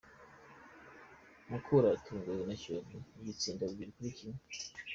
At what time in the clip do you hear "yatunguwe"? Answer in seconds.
1.89-2.43